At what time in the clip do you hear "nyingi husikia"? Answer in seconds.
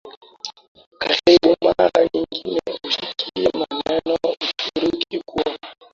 2.13-3.49